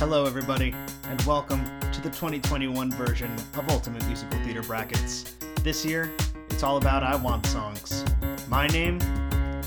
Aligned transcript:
Hello, 0.00 0.24
everybody, 0.24 0.74
and 1.10 1.20
welcome 1.26 1.62
to 1.92 2.00
the 2.00 2.08
2021 2.08 2.90
version 2.92 3.30
of 3.52 3.68
Ultimate 3.68 4.02
Musical 4.06 4.38
Theater 4.38 4.62
Brackets. 4.62 5.36
This 5.62 5.84
year, 5.84 6.10
it's 6.48 6.62
all 6.62 6.78
about 6.78 7.02
I 7.02 7.16
Want 7.16 7.44
songs. 7.44 8.06
My 8.48 8.66
name 8.68 8.96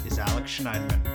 is 0.08 0.18
Alex 0.18 0.60
Schneidman. 0.60 1.06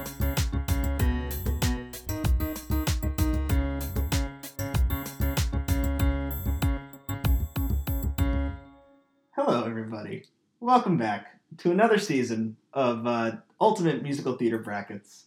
Hello, 9.33 9.65
everybody. 9.65 10.27
Welcome 10.61 10.97
back 10.97 11.41
to 11.57 11.73
another 11.73 11.99
season 11.99 12.57
of 12.73 13.05
uh, 13.05 13.33
Ultimate 13.61 14.01
Musical 14.01 14.35
Theater 14.35 14.59
Brackets. 14.59 15.25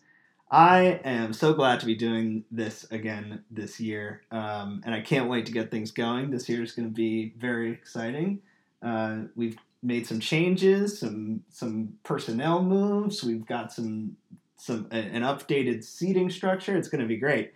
I 0.52 1.00
am 1.06 1.32
so 1.32 1.54
glad 1.54 1.80
to 1.80 1.86
be 1.86 1.96
doing 1.96 2.44
this 2.52 2.86
again 2.92 3.46
this 3.50 3.80
year, 3.80 4.24
um, 4.32 4.82
and 4.86 4.94
I 4.94 5.00
can't 5.00 5.30
wait 5.30 5.46
to 5.46 5.54
get 5.54 5.72
things 5.72 5.92
going. 5.92 6.30
This 6.30 6.50
year 6.50 6.62
is 6.62 6.74
going 6.74 6.90
to 6.90 6.94
be 6.94 7.34
very 7.38 7.72
exciting. 7.72 8.42
Uh, 8.82 9.20
we've 9.34 9.58
made 9.82 10.06
some 10.06 10.20
changes, 10.20 11.00
some 11.00 11.44
some 11.50 11.94
personnel 12.04 12.62
moves. 12.62 13.24
We've 13.24 13.46
got 13.46 13.72
some 13.72 14.18
some 14.58 14.88
an 14.92 15.22
updated 15.22 15.86
seating 15.86 16.30
structure. 16.30 16.76
It's 16.76 16.90
going 16.90 17.02
to 17.02 17.08
be 17.08 17.18
great. 17.18 17.54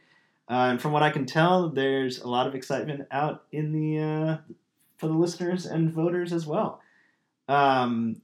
Uh, 0.50 0.72
and 0.72 0.82
from 0.82 0.94
what 0.94 1.04
I 1.04 1.10
can 1.10 1.26
tell, 1.26 1.68
there's 1.68 2.20
a 2.20 2.30
lot 2.30 2.48
of 2.48 2.56
excitement 2.56 3.08
out 3.12 3.44
in 3.52 3.74
the 3.74 4.02
uh, 4.02 4.38
for 4.96 5.08
the 5.08 5.14
listeners 5.14 5.66
and 5.66 5.92
voters 5.92 6.32
as 6.32 6.48
well. 6.48 6.80
Um, 7.50 8.22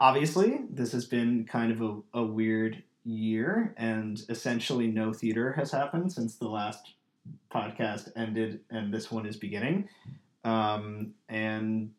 obviously, 0.00 0.62
this 0.68 0.90
has 0.90 1.04
been 1.04 1.44
kind 1.44 1.70
of 1.70 1.80
a, 1.80 2.18
a 2.18 2.24
weird 2.24 2.82
year, 3.04 3.74
and 3.76 4.20
essentially 4.28 4.86
no 4.86 5.12
theater 5.12 5.52
has 5.52 5.70
happened 5.70 6.12
since 6.12 6.36
the 6.36 6.48
last 6.48 6.94
podcast 7.52 8.10
ended 8.16 8.60
and 8.70 8.92
this 8.92 9.10
one 9.10 9.26
is 9.26 9.36
beginning. 9.36 9.88
Um, 10.44 11.14
and 11.28 11.90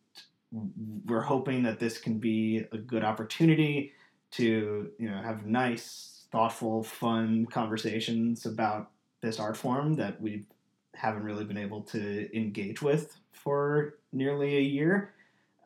we're 1.05 1.21
hoping 1.21 1.63
that 1.63 1.79
this 1.79 1.97
can 1.97 2.19
be 2.19 2.65
a 2.71 2.77
good 2.77 3.03
opportunity 3.03 3.93
to 4.31 4.91
you 4.97 5.09
know 5.09 5.21
have 5.21 5.45
nice, 5.45 6.25
thoughtful, 6.31 6.83
fun 6.83 7.45
conversations 7.47 8.45
about 8.45 8.91
this 9.21 9.39
art 9.39 9.57
form 9.57 9.93
that 9.95 10.21
we 10.21 10.45
haven't 10.93 11.23
really 11.23 11.45
been 11.45 11.57
able 11.57 11.81
to 11.81 12.35
engage 12.35 12.81
with 12.81 13.17
for 13.31 13.95
nearly 14.13 14.57
a 14.57 14.61
year. 14.61 15.13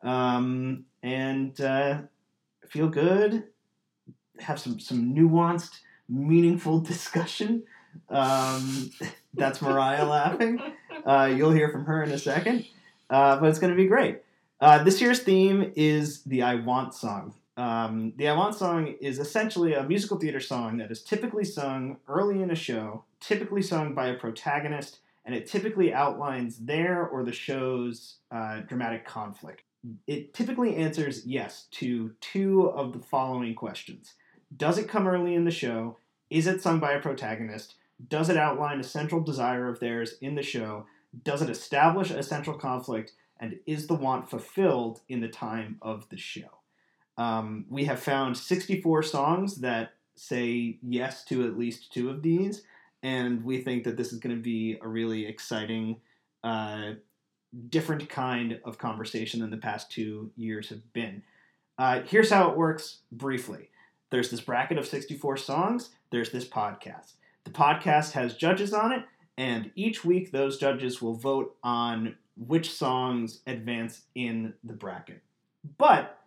Um, 0.02 0.86
and 1.02 1.60
uh, 1.60 1.98
feel 2.68 2.88
good 2.88 3.44
have 4.40 4.58
some 4.58 4.80
some 4.80 5.14
nuanced, 5.14 5.80
meaningful 6.08 6.80
discussion. 6.92 7.64
Um, 8.08 8.90
that's 9.34 9.60
Mariah 9.60 10.04
laughing. 10.04 10.60
Uh, 11.04 11.32
you'll 11.34 11.52
hear 11.52 11.70
from 11.70 11.86
her 11.86 12.02
in 12.02 12.10
a 12.10 12.18
second, 12.18 12.66
uh, 13.08 13.38
but 13.38 13.48
it's 13.48 13.58
going 13.58 13.72
to 13.72 13.76
be 13.76 13.86
great. 13.86 14.22
Uh, 14.60 14.82
this 14.84 15.00
year's 15.00 15.20
theme 15.20 15.72
is 15.74 16.22
the 16.24 16.42
I 16.42 16.56
Want 16.56 16.94
song. 16.94 17.34
Um, 17.56 18.12
the 18.16 18.28
I 18.28 18.34
Want 18.34 18.54
song 18.54 18.94
is 19.00 19.18
essentially 19.18 19.74
a 19.74 19.82
musical 19.82 20.18
theater 20.18 20.40
song 20.40 20.78
that 20.78 20.90
is 20.90 21.02
typically 21.02 21.44
sung 21.44 21.96
early 22.08 22.42
in 22.42 22.50
a 22.50 22.54
show, 22.54 23.04
typically 23.20 23.62
sung 23.62 23.94
by 23.94 24.08
a 24.08 24.14
protagonist, 24.14 24.98
and 25.24 25.34
it 25.34 25.46
typically 25.46 25.92
outlines 25.92 26.58
their 26.58 27.06
or 27.06 27.24
the 27.24 27.32
show's 27.32 28.16
uh, 28.30 28.60
dramatic 28.60 29.06
conflict. 29.06 29.62
It 30.06 30.34
typically 30.34 30.76
answers 30.76 31.26
yes 31.26 31.66
to 31.72 32.12
two 32.20 32.68
of 32.68 32.92
the 32.92 32.98
following 32.98 33.54
questions 33.54 34.14
does 34.56 34.78
it 34.78 34.88
come 34.88 35.06
early 35.06 35.34
in 35.34 35.44
the 35.44 35.50
show? 35.50 35.96
Is 36.28 36.46
it 36.46 36.62
sung 36.62 36.78
by 36.78 36.92
a 36.92 37.00
protagonist? 37.00 37.74
Does 38.08 38.28
it 38.28 38.36
outline 38.36 38.80
a 38.80 38.84
central 38.84 39.20
desire 39.20 39.68
of 39.68 39.80
theirs 39.80 40.14
in 40.20 40.34
the 40.34 40.42
show? 40.42 40.86
Does 41.24 41.42
it 41.42 41.50
establish 41.50 42.10
a 42.10 42.22
central 42.22 42.56
conflict? 42.56 43.12
And 43.38 43.58
is 43.66 43.86
the 43.86 43.94
want 43.94 44.30
fulfilled 44.30 45.00
in 45.08 45.20
the 45.20 45.28
time 45.28 45.78
of 45.82 46.08
the 46.08 46.16
show? 46.16 46.60
Um, 47.16 47.66
we 47.68 47.84
have 47.84 48.00
found 48.00 48.36
64 48.36 49.02
songs 49.02 49.56
that 49.56 49.92
say 50.14 50.78
yes 50.82 51.24
to 51.24 51.46
at 51.46 51.58
least 51.58 51.92
two 51.92 52.10
of 52.10 52.22
these, 52.22 52.62
and 53.02 53.44
we 53.44 53.60
think 53.62 53.84
that 53.84 53.96
this 53.96 54.12
is 54.12 54.18
going 54.18 54.36
to 54.36 54.42
be 54.42 54.78
a 54.82 54.88
really 54.88 55.26
exciting, 55.26 55.96
uh, 56.44 56.92
different 57.68 58.08
kind 58.08 58.60
of 58.64 58.78
conversation 58.78 59.40
than 59.40 59.50
the 59.50 59.56
past 59.56 59.90
two 59.90 60.30
years 60.36 60.68
have 60.68 60.92
been. 60.92 61.22
Uh, 61.78 62.02
here's 62.06 62.30
how 62.30 62.50
it 62.50 62.56
works 62.56 62.98
briefly 63.10 63.70
there's 64.10 64.30
this 64.30 64.40
bracket 64.40 64.78
of 64.78 64.86
64 64.86 65.36
songs, 65.36 65.90
there's 66.10 66.30
this 66.30 66.48
podcast. 66.48 67.14
The 67.44 67.50
podcast 67.50 68.12
has 68.12 68.34
judges 68.34 68.74
on 68.74 68.92
it, 68.92 69.04
and 69.38 69.70
each 69.74 70.04
week 70.04 70.30
those 70.32 70.58
judges 70.58 71.00
will 71.00 71.14
vote 71.14 71.56
on 71.62 72.16
which 72.36 72.72
songs 72.72 73.40
advance 73.46 74.02
in 74.14 74.54
the 74.64 74.72
bracket. 74.72 75.22
But 75.78 76.18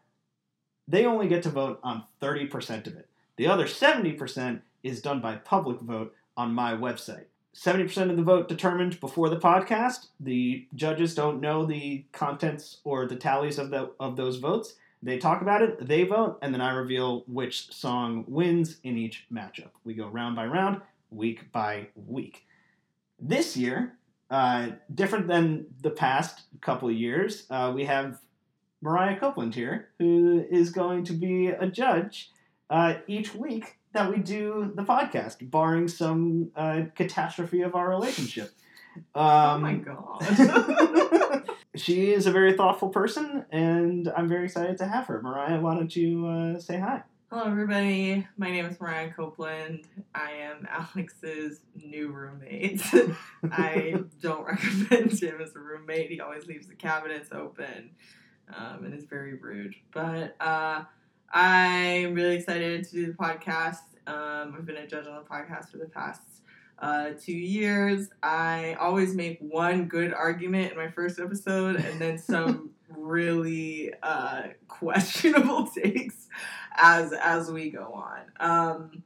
they 0.88 1.06
only 1.06 1.28
get 1.28 1.44
to 1.44 1.50
vote 1.50 1.80
on 1.84 2.04
30% 2.22 2.88
of 2.88 2.96
it. 2.96 3.08
The 3.38 3.48
other 3.48 3.66
70% 3.66 4.62
is 4.84 5.02
done 5.02 5.22
by 5.22 5.36
public 5.36 5.80
vote 5.82 6.14
on 6.38 6.54
my 6.54 6.74
website. 6.74 7.26
70% 7.56 8.10
of 8.10 8.18
the 8.18 8.24
vote 8.24 8.48
determined 8.48 9.00
before 9.00 9.30
the 9.30 9.38
podcast. 9.38 10.08
The 10.20 10.68
judges 10.74 11.14
don't 11.14 11.40
know 11.40 11.66
the 11.66 12.06
contents 12.12 12.78
or 12.84 13.06
the 13.06 13.16
tallies 13.16 13.60
of 13.60 13.70
the 13.70 13.92
of 14.00 14.16
those 14.16 14.38
votes. 14.38 14.74
They 15.04 15.18
talk 15.18 15.42
about 15.42 15.62
it, 15.62 15.86
they 15.86 16.06
vote, 16.06 16.40
and 16.42 16.54
then 16.54 16.62
I 16.62 16.72
reveal 16.72 17.26
which 17.28 17.74
song 17.74 18.24
wins 18.26 18.78
in 18.84 18.98
each 18.98 19.26
matchup. 19.32 19.72
We 19.84 19.96
go 19.96 20.08
round 20.08 20.38
by 20.38 20.46
round, 20.46 20.80
week 21.12 21.52
by 21.52 21.88
week. 22.08 22.46
This 23.20 23.58
year, 23.58 23.98
uh, 24.32 24.70
different 24.94 25.28
than 25.28 25.66
the 25.82 25.90
past 25.90 26.44
couple 26.62 26.88
of 26.88 26.96
years, 26.96 27.46
uh, 27.50 27.74
we 27.76 27.84
have 27.84 28.22
Mariah 28.82 29.20
Copeland 29.20 29.56
here, 29.56 29.90
who 30.00 30.46
is 30.50 30.70
going 30.70 31.04
to 31.06 31.14
be 31.14 31.48
a 31.48 31.68
judge 31.68 32.32
uh, 32.70 32.96
each 33.06 33.36
week 33.36 33.76
that 33.92 34.10
we 34.10 34.20
do 34.20 34.72
the 34.74 34.84
podcast, 34.84 35.50
barring 35.52 35.90
some 35.90 36.50
uh, 36.56 36.84
catastrophe 36.96 37.62
of 37.62 37.76
our 37.76 37.90
relationship. 37.90 38.52
Um, 39.14 39.26
oh 39.26 39.58
my 39.58 39.74
god. 39.76 41.44
she 41.76 42.12
is 42.12 42.28
a 42.28 42.32
very 42.32 42.54
thoughtful 42.54 42.90
person, 42.90 43.46
and 43.52 44.12
I'm 44.16 44.28
very 44.28 44.46
excited 44.46 44.78
to 44.78 44.88
have 44.88 45.08
her. 45.08 45.22
Mariah, 45.22 45.60
why 45.60 45.76
don't 45.76 45.96
you 45.96 46.28
uh, 46.28 46.60
say 46.60 46.80
hi? 46.80 47.04
Hello, 47.32 47.50
everybody. 47.50 48.28
My 48.38 48.52
name 48.52 48.66
is 48.66 48.80
Mariah 48.80 49.12
Copeland. 49.12 49.88
I 50.14 50.34
am 50.34 50.68
Alex's 50.70 51.62
new 51.76 52.10
roommate. 52.10 52.84
I 53.52 53.96
don't 54.22 54.46
recommend 54.46 55.20
him 55.20 55.42
as 55.42 55.56
a 55.56 55.60
roommate. 55.60 56.12
He 56.12 56.22
always 56.22 56.46
leaves 56.46 56.68
the 56.68 56.76
cabinets 56.76 57.30
open 57.32 57.90
um, 58.56 58.86
and 58.86 58.94
is 58.94 59.06
very 59.06 59.34
rude. 59.34 59.74
But 59.92 60.36
uh, 60.40 60.84
I'm 61.32 62.14
really 62.14 62.36
excited 62.36 62.84
to 62.84 62.92
do 62.92 63.08
the 63.08 63.14
podcast. 63.14 63.80
Um, 64.06 64.54
I've 64.56 64.66
been 64.68 64.78
a 64.78 64.86
judge 64.86 65.08
on 65.08 65.16
the 65.16 65.28
podcast 65.28 65.72
for 65.72 65.78
the 65.78 65.88
past 65.88 66.22
uh, 66.84 67.12
two 67.18 67.32
years. 67.32 68.10
I 68.22 68.76
always 68.78 69.16
make 69.16 69.40
one 69.40 69.86
good 69.86 70.14
argument 70.14 70.74
in 70.74 70.78
my 70.78 70.90
first 70.90 71.18
episode 71.18 71.78
and 71.78 72.00
then 72.00 72.18
some 72.18 72.72
really 72.90 73.94
uh, 74.04 74.44
questionable 74.68 75.68
takes 75.84 76.28
as 76.76 77.14
as 77.14 77.50
we 77.50 77.70
go 77.70 77.94
on. 77.94 78.22
Um, 78.40 79.04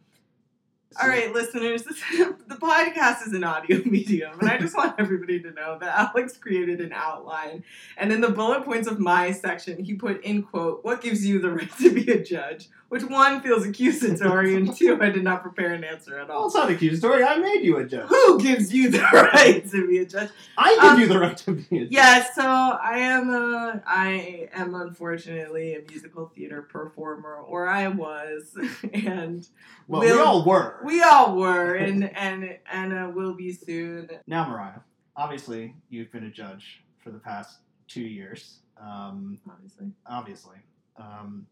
all 1.01 1.07
right, 1.07 1.33
listeners, 1.33 1.83
this, 1.83 1.99
the 2.47 2.55
podcast 2.55 3.25
is 3.27 3.33
an 3.33 3.43
audio 3.43 3.81
medium, 3.85 4.39
and 4.39 4.49
I 4.49 4.57
just 4.57 4.75
want 4.75 4.95
everybody 4.97 5.39
to 5.41 5.51
know 5.51 5.77
that 5.79 6.11
Alex 6.15 6.37
created 6.37 6.81
an 6.81 6.91
outline, 6.93 7.63
and 7.97 8.11
in 8.11 8.21
the 8.21 8.29
bullet 8.29 8.63
points 8.63 8.87
of 8.87 8.99
my 8.99 9.31
section, 9.31 9.83
he 9.83 9.93
put 9.93 10.23
in 10.23 10.43
quote, 10.43 10.83
"What 10.83 11.01
gives 11.01 11.25
you 11.25 11.39
the 11.39 11.51
right 11.51 11.77
to 11.77 11.93
be 11.93 12.11
a 12.11 12.23
judge?" 12.23 12.69
Which 12.89 13.03
one 13.03 13.41
feels 13.41 13.65
accusatory, 13.65 14.55
and 14.55 14.73
two, 14.73 14.97
I 15.01 15.09
did 15.09 15.21
not 15.21 15.41
prepare 15.43 15.73
an 15.73 15.83
answer 15.83 16.17
at 16.17 16.29
all. 16.29 16.37
Well, 16.37 16.45
it's 16.45 16.55
not 16.55 16.71
accusatory. 16.71 17.21
I 17.21 17.35
made 17.35 17.61
you 17.61 17.75
a 17.79 17.85
judge. 17.85 18.07
Who 18.07 18.39
gives 18.39 18.73
you 18.73 18.89
the 18.89 18.99
right 19.33 19.69
to 19.71 19.87
be 19.87 19.97
a 19.97 20.05
judge? 20.05 20.29
I 20.57 20.73
give 20.75 20.83
um, 20.83 20.99
you 21.01 21.07
the 21.07 21.19
right 21.19 21.35
to 21.35 21.51
be 21.51 21.79
a 21.79 21.81
judge. 21.81 21.91
Yeah, 21.91 22.25
so 22.33 22.43
I 22.43 22.99
am 22.99 23.29
a, 23.29 23.83
I 23.85 24.47
am 24.53 24.73
unfortunately 24.73 25.75
a 25.75 25.81
musical 25.89 26.31
theater 26.33 26.61
performer, 26.61 27.35
or 27.35 27.67
I 27.67 27.89
was, 27.89 28.57
and 28.93 29.45
well, 29.89 29.99
we'll, 29.99 30.15
we 30.15 30.21
all 30.21 30.45
were. 30.45 30.79
We 30.87 31.03
all 31.03 31.35
were, 31.35 31.75
and 31.75 32.15
and 32.15 32.57
and 32.71 32.93
uh, 32.93 33.11
will 33.13 33.33
be 33.33 33.51
soon. 33.51 34.09
Now, 34.25 34.47
Mariah, 34.47 34.79
obviously, 35.17 35.75
you've 35.89 36.13
been 36.13 36.23
a 36.23 36.31
judge 36.31 36.81
for 37.03 37.11
the 37.11 37.19
past 37.19 37.57
two 37.89 38.03
years. 38.03 38.59
Um, 38.81 39.37
obviously. 39.49 39.87
Obviously. 40.05 40.55
Um, 40.97 41.45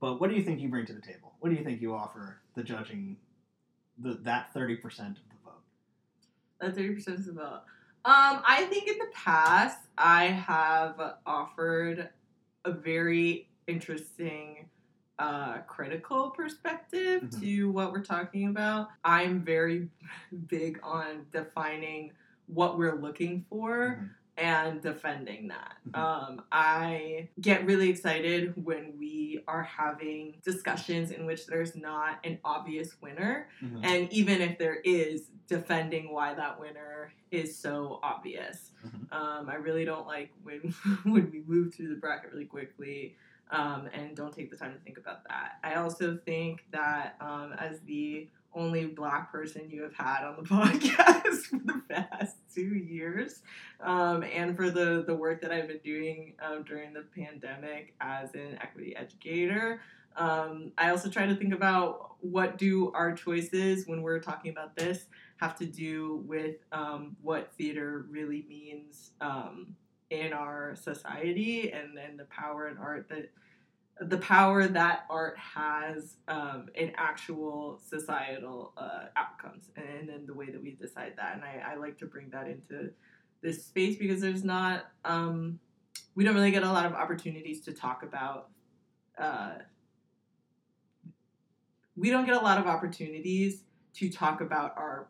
but 0.00 0.20
what 0.20 0.30
do 0.30 0.36
you 0.36 0.44
think 0.44 0.60
you 0.60 0.68
bring 0.68 0.86
to 0.86 0.92
the 0.92 1.00
table? 1.00 1.32
What 1.40 1.50
do 1.50 1.56
you 1.56 1.64
think 1.64 1.82
you 1.82 1.92
offer 1.92 2.38
the 2.54 2.62
judging, 2.62 3.16
the 3.98 4.14
that 4.22 4.52
thirty 4.54 4.76
percent 4.76 5.18
of 5.18 5.24
the 5.28 5.36
vote? 5.44 5.62
That 6.60 6.76
thirty 6.76 6.94
percent 6.94 7.18
of 7.18 7.24
the 7.24 7.32
vote. 7.32 7.62
Um, 8.04 8.42
I 8.46 8.68
think 8.70 8.86
in 8.86 8.98
the 8.98 9.10
past 9.12 9.78
I 9.98 10.26
have 10.26 11.00
offered 11.26 12.10
a 12.64 12.70
very 12.70 13.48
interesting 13.66 14.68
uh, 15.18 15.58
critical 15.66 16.30
perspective 16.30 17.22
Mhm. 17.22 17.40
to 17.40 17.70
what 17.70 17.92
we're 17.92 18.04
talking 18.04 18.48
about. 18.48 18.88
I'm 19.04 19.40
very 19.42 19.88
big 20.48 20.78
on 20.82 21.26
defining 21.32 22.12
what 22.46 22.78
we're 22.78 22.94
looking 23.00 23.44
for 23.48 23.98
Mhm. 23.98 24.10
and 24.38 24.82
defending 24.82 25.48
that. 25.48 25.76
Mhm. 25.88 25.98
Um, 25.98 26.44
I 26.52 27.28
get 27.40 27.64
really 27.64 27.88
excited 27.88 28.52
when 28.62 28.96
we 28.98 29.42
are 29.48 29.62
having 29.62 30.34
discussions 30.44 31.10
in 31.10 31.24
which 31.24 31.46
there's 31.46 31.74
not 31.74 32.18
an 32.24 32.38
obvious 32.44 33.00
winner, 33.00 33.48
Mhm. 33.62 33.80
and 33.84 34.12
even 34.12 34.42
if 34.42 34.58
there 34.58 34.76
is, 34.84 35.30
defending 35.48 36.10
why 36.12 36.34
that 36.34 36.58
winner 36.60 37.12
is 37.30 37.56
so 37.56 38.00
obvious. 38.02 38.72
Mhm. 38.84 39.12
Um, 39.12 39.48
I 39.48 39.54
really 39.54 39.84
don't 39.84 40.06
like 40.06 40.30
when 40.42 40.60
when 41.04 41.30
we 41.30 41.42
move 41.46 41.72
through 41.74 41.88
the 41.88 41.94
bracket 41.96 42.32
really 42.32 42.46
quickly. 42.46 43.16
Um, 43.50 43.88
and 43.94 44.16
don't 44.16 44.34
take 44.34 44.50
the 44.50 44.56
time 44.56 44.72
to 44.72 44.78
think 44.80 44.98
about 44.98 45.22
that. 45.28 45.58
I 45.62 45.74
also 45.74 46.18
think 46.24 46.64
that 46.72 47.16
um, 47.20 47.54
as 47.58 47.78
the 47.86 48.28
only 48.54 48.86
black 48.86 49.30
person 49.30 49.68
you 49.70 49.82
have 49.82 49.94
had 49.94 50.24
on 50.24 50.36
the 50.36 50.42
podcast 50.48 51.42
for 51.42 51.60
the 51.64 51.82
past 51.88 52.36
two 52.52 52.74
years, 52.74 53.42
um, 53.80 54.24
and 54.24 54.56
for 54.56 54.70
the, 54.70 55.04
the 55.06 55.14
work 55.14 55.42
that 55.42 55.52
I've 55.52 55.68
been 55.68 55.80
doing 55.84 56.32
um, 56.40 56.64
during 56.64 56.92
the 56.92 57.04
pandemic 57.14 57.94
as 58.00 58.34
an 58.34 58.58
equity 58.60 58.96
educator. 58.96 59.80
Um, 60.16 60.72
I 60.78 60.90
also 60.90 61.10
try 61.10 61.26
to 61.26 61.36
think 61.36 61.52
about 61.52 62.16
what 62.20 62.56
do 62.56 62.90
our 62.92 63.12
choices 63.12 63.86
when 63.86 64.00
we're 64.00 64.18
talking 64.18 64.50
about 64.50 64.74
this 64.74 65.06
have 65.36 65.54
to 65.56 65.66
do 65.66 66.22
with 66.26 66.56
um, 66.72 67.16
what 67.22 67.52
theater 67.58 68.06
really 68.08 68.46
means 68.48 69.10
um, 69.20 69.76
in 70.10 70.32
our 70.32 70.74
society 70.76 71.72
and, 71.72 71.98
and 71.98 72.18
the 72.18 72.24
power 72.24 72.68
in 72.68 72.78
art 72.78 73.08
that 73.08 73.30
the 74.00 74.18
power 74.18 74.66
that 74.66 75.06
art 75.08 75.38
has 75.38 76.16
um, 76.28 76.66
in 76.74 76.92
actual 76.96 77.80
societal 77.82 78.72
uh, 78.76 79.06
outcomes 79.16 79.70
and 79.76 80.08
then 80.08 80.26
the 80.26 80.34
way 80.34 80.50
that 80.50 80.62
we 80.62 80.72
decide 80.72 81.14
that 81.16 81.34
and 81.34 81.42
I, 81.44 81.72
I 81.72 81.74
like 81.76 81.96
to 81.98 82.06
bring 82.06 82.28
that 82.30 82.46
into 82.46 82.90
this 83.42 83.64
space 83.64 83.96
because 83.96 84.20
there's 84.20 84.44
not 84.44 84.86
um, 85.04 85.58
we 86.14 86.24
don't 86.24 86.34
really 86.34 86.50
get 86.50 86.62
a 86.62 86.70
lot 86.72 86.86
of 86.86 86.92
opportunities 86.92 87.60
to 87.62 87.72
talk 87.72 88.02
about 88.02 88.50
uh, 89.18 89.54
we 91.96 92.10
don't 92.10 92.26
get 92.26 92.36
a 92.36 92.40
lot 92.44 92.58
of 92.58 92.66
opportunities 92.66 93.62
to 93.94 94.10
talk 94.10 94.40
about 94.42 94.74
our 94.76 95.08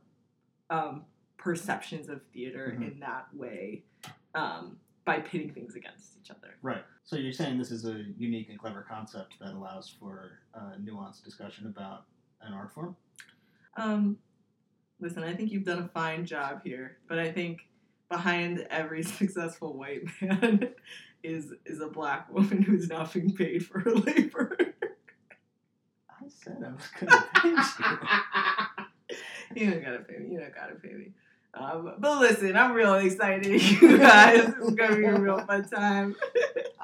um, 0.70 1.04
perceptions 1.36 2.08
of 2.08 2.22
theater 2.32 2.76
Mhm. 2.78 2.92
in 2.92 3.00
that 3.00 3.26
way 3.34 3.84
um, 4.34 4.78
by 5.06 5.20
pitting 5.20 5.50
things 5.50 5.74
against 5.74 6.18
each 6.20 6.30
other 6.30 6.56
Right. 6.62 6.82
So 7.04 7.16
you're 7.16 7.32
saying 7.32 7.58
this 7.58 7.70
is 7.70 7.84
a 7.84 8.02
unique 8.18 8.48
and 8.50 8.58
clever 8.58 8.84
concept 8.88 9.38
that 9.40 9.54
allows 9.54 9.88
for 9.88 10.40
uh, 10.52 10.72
nuanced 10.82 11.22
discussion 11.24 11.68
about 11.68 12.04
an 12.40 12.52
art 12.52 12.72
form? 12.72 12.96
Um, 13.76 14.18
listen, 15.00 15.22
I 15.22 15.34
think 15.34 15.52
you've 15.52 15.64
done 15.64 15.78
a 15.78 15.88
fine 15.88 16.26
job 16.26 16.62
here, 16.64 16.98
but 17.08 17.18
I 17.18 17.30
think 17.30 17.60
behind 18.10 18.66
every 18.70 19.02
successful 19.04 19.76
white 19.76 20.02
man 20.20 20.70
is 21.22 21.52
is 21.64 21.80
a 21.80 21.88
black 21.88 22.32
woman 22.32 22.62
who's 22.62 22.88
not 22.88 23.12
being 23.12 23.32
paid 23.34 23.64
for 23.64 23.80
her 23.80 23.94
labor. 23.94 24.56
I 26.10 26.28
said 26.28 26.56
I 26.64 26.72
was 26.72 26.86
going 26.98 27.12
to 27.12 27.24
pay 27.34 27.48
you. 29.54 29.64
you 29.66 29.70
don't 29.70 29.84
gotta 29.84 30.00
pay 30.00 30.18
me. 30.18 30.32
You 30.32 30.40
don't 30.40 30.54
gotta 30.54 30.74
pay 30.74 30.92
me. 30.92 31.12
Um, 31.56 31.94
but 31.98 32.20
listen, 32.20 32.56
I'm 32.56 32.72
real 32.72 32.94
excited, 32.94 33.62
you 33.80 33.98
guys. 33.98 34.48
Is 34.60 34.74
gonna 34.74 34.96
be 34.96 35.04
a 35.04 35.18
real 35.18 35.44
fun 35.46 35.68
time. 35.68 36.16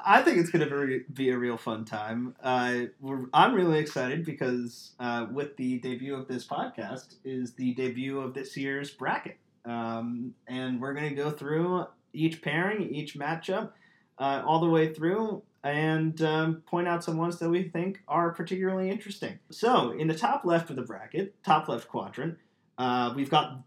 I 0.05 0.21
think 0.21 0.37
it's 0.37 0.49
going 0.49 0.67
to 0.67 1.01
be 1.13 1.29
a 1.29 1.37
real 1.37 1.55
fun 1.55 1.85
time. 1.85 2.35
Uh, 2.43 2.87
I'm 3.33 3.53
really 3.53 3.79
excited 3.79 4.25
because 4.25 4.91
uh, 4.99 5.27
with 5.31 5.55
the 5.55 5.79
debut 5.79 6.13
of 6.13 6.27
this 6.27 6.45
podcast 6.45 7.15
is 7.23 7.53
the 7.53 7.73
debut 7.73 8.19
of 8.19 8.33
this 8.33 8.57
year's 8.57 8.91
bracket. 8.91 9.37
Um, 9.63 10.33
and 10.45 10.81
we're 10.81 10.93
to 10.93 11.09
go 11.11 11.31
through 11.31 11.85
each 12.11 12.41
pairing, 12.41 12.93
each 12.93 13.17
matchup, 13.17 13.69
uh, 14.19 14.43
all 14.45 14.59
the 14.59 14.69
way 14.69 14.93
through 14.93 15.41
and 15.63 16.21
um, 16.21 16.55
point 16.67 16.87
out 16.87 17.03
some 17.03 17.17
ones 17.17 17.39
that 17.39 17.49
we 17.49 17.63
think 17.63 18.01
are 18.07 18.31
particularly 18.31 18.89
interesting. 18.89 19.39
So, 19.49 19.91
in 19.91 20.07
the 20.07 20.13
top 20.13 20.43
left 20.43 20.69
of 20.69 20.75
the 20.75 20.81
bracket, 20.81 21.41
top 21.43 21.69
left 21.69 21.87
quadrant, 21.87 22.37
uh, 22.77 23.13
we've 23.15 23.29
got 23.29 23.61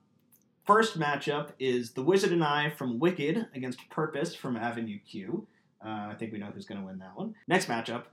first 0.66 0.98
matchup 0.98 1.50
is 1.58 1.92
The 1.92 2.02
Wizard 2.02 2.32
and 2.32 2.42
I 2.44 2.70
from 2.70 2.98
Wicked 2.98 3.46
against 3.54 3.88
Purpose 3.88 4.34
from 4.34 4.56
Avenue 4.56 4.98
Q. 4.98 5.46
Uh, 5.84 6.08
I 6.10 6.16
think 6.18 6.32
we 6.32 6.38
know 6.38 6.50
who's 6.52 6.66
going 6.66 6.80
to 6.80 6.86
win 6.86 6.98
that 6.98 7.16
one. 7.16 7.34
Next 7.46 7.68
matchup, 7.68 8.04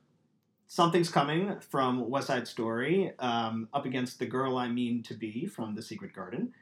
Something's 0.68 1.10
Coming 1.10 1.60
from 1.60 2.10
West 2.10 2.28
Side 2.28 2.48
Story 2.48 3.12
um, 3.20 3.68
up 3.74 3.86
against 3.86 4.20
The 4.20 4.28
Girl 4.28 4.58
I 4.58 4.68
Mean 4.68 5.02
to 5.04 5.16
Be 5.16 5.48
from 5.48 5.74
The 5.74 5.82
Secret 5.82 6.14
Garden. 6.14 6.54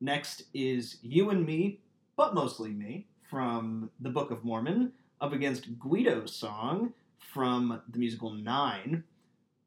Next 0.00 0.42
is 0.52 0.98
You 1.02 1.30
and 1.30 1.46
Me, 1.46 1.80
but 2.16 2.34
mostly 2.34 2.70
me, 2.70 3.06
from 3.30 3.90
The 4.00 4.10
Book 4.10 4.30
of 4.30 4.44
Mormon 4.44 4.92
up 5.20 5.32
against 5.32 5.78
Guido's 5.78 6.34
song 6.34 6.92
from 7.18 7.80
the 7.88 7.98
musical 7.98 8.32
Nine. 8.32 9.04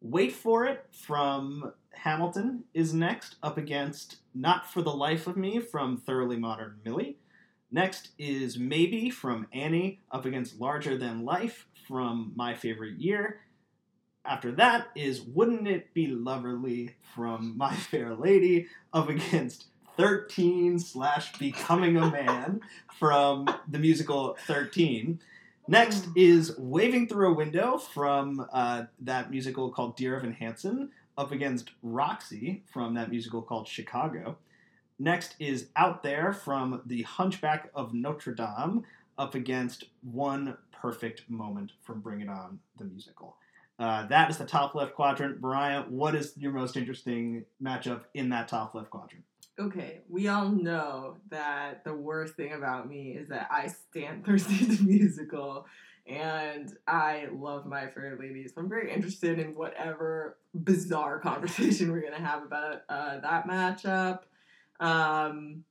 Wait 0.01 0.31
for 0.31 0.65
It 0.65 0.85
from 0.91 1.73
Hamilton 1.93 2.63
is 2.73 2.93
next, 2.93 3.35
up 3.43 3.57
against 3.57 4.17
Not 4.33 4.71
for 4.71 4.81
the 4.81 4.93
Life 4.93 5.27
of 5.27 5.35
Me 5.35 5.59
from 5.59 5.97
Thoroughly 5.97 6.37
Modern 6.37 6.79
Millie. 6.85 7.17
Next 7.71 8.09
is 8.17 8.57
Maybe 8.57 9.09
from 9.09 9.47
Annie, 9.53 9.99
up 10.11 10.25
against 10.25 10.59
Larger 10.59 10.97
Than 10.97 11.25
Life 11.25 11.67
from 11.87 12.33
My 12.35 12.55
Favorite 12.55 12.99
Year. 12.99 13.41
After 14.25 14.51
that 14.53 14.87
is 14.95 15.21
Wouldn't 15.21 15.67
It 15.67 15.93
Be 15.93 16.07
Loverly 16.07 16.93
from 17.15 17.57
My 17.57 17.75
Fair 17.75 18.15
Lady, 18.15 18.67
up 18.93 19.09
against 19.09 19.65
13 19.97 20.79
slash 20.79 21.37
Becoming 21.37 21.97
a 21.97 22.09
Man 22.09 22.61
from 22.97 23.47
the 23.67 23.79
musical 23.79 24.37
13. 24.47 25.19
Next 25.67 26.07
is 26.15 26.57
Waving 26.57 27.07
Through 27.07 27.31
a 27.31 27.33
Window 27.35 27.77
from 27.77 28.47
uh, 28.51 28.85
that 29.01 29.29
musical 29.29 29.69
called 29.69 29.95
Dear 29.95 30.15
Evan 30.15 30.33
Hansen, 30.33 30.89
up 31.19 31.33
against 31.33 31.71
Roxy 31.83 32.63
from 32.71 32.93
that 32.93 33.09
musical 33.09 33.41
called 33.41 33.67
Chicago. 33.67 34.37
Next 34.97 35.35
is 35.37 35.67
Out 35.75 36.01
There 36.01 36.31
from 36.31 36.81
The 36.85 37.01
Hunchback 37.01 37.69
of 37.75 37.93
Notre 37.93 38.33
Dame, 38.33 38.85
up 39.17 39.35
against 39.35 39.83
One 40.01 40.57
Perfect 40.71 41.29
Moment 41.29 41.73
from 41.81 41.99
Bring 41.99 42.21
It 42.21 42.29
On, 42.29 42.59
the 42.77 42.85
musical. 42.85 43.35
Uh, 43.77 44.07
that 44.07 44.29
is 44.29 44.37
the 44.37 44.45
top 44.45 44.75
left 44.75 44.95
quadrant. 44.95 45.41
Mariah, 45.41 45.83
what 45.89 46.15
is 46.15 46.33
your 46.37 46.53
most 46.53 46.77
interesting 46.77 47.43
matchup 47.61 48.03
in 48.13 48.29
that 48.29 48.47
top 48.47 48.73
left 48.73 48.89
quadrant? 48.89 49.25
Okay, 49.59 49.99
we 50.07 50.29
all 50.29 50.47
know 50.47 51.17
that 51.31 51.83
the 51.83 51.93
worst 51.93 52.35
thing 52.35 52.53
about 52.53 52.87
me 52.87 53.11
is 53.11 53.27
that 53.27 53.49
I 53.51 53.67
stand 53.67 54.25
13 54.25 54.77
the 54.77 54.83
musical 54.83 55.65
and 56.07 56.73
I 56.87 57.27
love 57.33 57.65
My 57.65 57.87
Fair 57.87 58.17
Lady. 58.17 58.47
So 58.47 58.61
I'm 58.61 58.69
very 58.69 58.91
interested 58.91 59.37
in 59.37 59.53
whatever 59.55 60.37
bizarre 60.53 61.19
conversation 61.23 61.91
we're 61.91 62.01
gonna 62.01 62.25
have 62.25 62.43
about 62.43 62.83
uh, 62.87 63.19
that 63.19 63.47
matchup. 63.47 64.19
Um, 64.79 65.65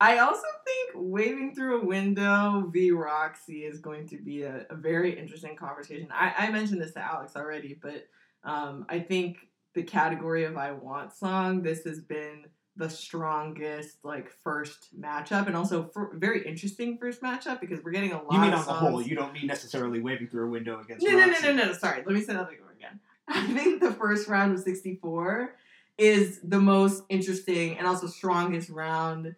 I 0.00 0.18
also 0.18 0.46
think 0.64 0.92
Waving 0.94 1.56
Through 1.56 1.82
a 1.82 1.84
Window 1.84 2.70
v. 2.72 2.92
Roxy 2.92 3.64
is 3.64 3.80
going 3.80 4.06
to 4.08 4.18
be 4.18 4.42
a, 4.42 4.64
a 4.70 4.76
very 4.76 5.18
interesting 5.18 5.56
conversation. 5.56 6.06
I, 6.12 6.34
I 6.38 6.50
mentioned 6.52 6.80
this 6.80 6.92
to 6.92 7.00
Alex 7.00 7.32
already, 7.34 7.76
but 7.82 8.06
um, 8.44 8.86
I 8.88 9.00
think 9.00 9.38
the 9.74 9.82
category 9.82 10.44
of 10.44 10.56
I 10.56 10.70
Want 10.70 11.12
song, 11.12 11.62
this 11.62 11.82
has 11.84 12.00
been 12.00 12.44
the 12.76 12.90
strongest 12.90 13.98
like 14.04 14.30
first 14.42 14.88
matchup 14.98 15.46
and 15.46 15.56
also 15.56 15.90
very 16.14 16.44
interesting 16.46 16.98
first 16.98 17.22
matchup 17.22 17.60
because 17.60 17.82
we're 17.84 17.92
getting 17.92 18.12
a 18.12 18.16
lot 18.22 18.32
You 18.32 18.40
mean 18.40 18.52
on 18.52 18.64
the 18.64 18.72
whole, 18.72 19.00
you 19.00 19.14
don't 19.14 19.32
mean 19.32 19.46
necessarily 19.46 20.00
waving 20.00 20.28
through 20.28 20.46
a 20.46 20.50
window 20.50 20.80
against 20.80 21.06
No, 21.06 21.12
no, 21.12 21.26
no, 21.26 21.38
no, 21.40 21.52
no, 21.52 21.64
no. 21.66 21.72
Sorry, 21.72 22.02
let 22.04 22.14
me 22.14 22.20
say 22.20 22.32
that 22.32 22.42
over 22.42 22.72
again. 22.76 23.00
I 23.28 23.46
think 23.52 23.80
the 23.80 23.92
first 23.92 24.28
round 24.28 24.52
of 24.52 24.60
64 24.60 25.54
is 25.98 26.40
the 26.42 26.58
most 26.58 27.04
interesting 27.08 27.78
and 27.78 27.86
also 27.86 28.08
strongest 28.08 28.70
round 28.70 29.36